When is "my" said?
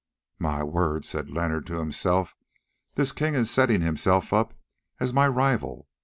0.39-0.63, 5.13-5.27